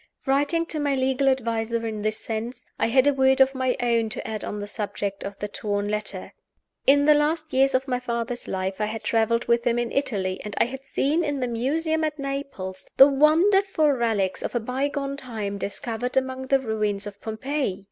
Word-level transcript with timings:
Writing 0.25 0.65
to 0.65 0.79
my 0.79 0.95
legal 0.95 1.27
adviser 1.29 1.85
in 1.85 2.01
this 2.01 2.17
sense, 2.17 2.65
I 2.79 2.87
had 2.87 3.05
a 3.05 3.13
word 3.13 3.39
of 3.39 3.53
my 3.53 3.77
own 3.79 4.09
to 4.09 4.27
add 4.27 4.43
on 4.43 4.57
the 4.57 4.65
subject 4.65 5.23
of 5.23 5.37
the 5.37 5.47
torn 5.47 5.87
letter. 5.87 6.33
In 6.87 7.05
the 7.05 7.13
last 7.13 7.53
years 7.53 7.75
of 7.75 7.87
my 7.87 7.99
father's 7.99 8.47
life 8.47 8.81
I 8.81 8.85
had 8.85 9.03
traveled 9.03 9.45
with 9.45 9.63
him 9.63 9.77
in 9.77 9.91
Italy, 9.91 10.41
and 10.43 10.55
I 10.57 10.65
had 10.65 10.85
seen 10.85 11.23
in 11.23 11.39
the 11.39 11.47
Museum 11.47 12.03
at 12.03 12.17
Naples 12.17 12.87
the 12.97 13.07
wonderful 13.09 13.91
relics 13.91 14.41
of 14.41 14.55
a 14.55 14.59
bygone 14.59 15.17
time 15.17 15.59
discovered 15.59 16.17
among 16.17 16.47
the 16.47 16.57
ruins 16.57 17.05
of 17.05 17.21
Pompeii. 17.21 17.79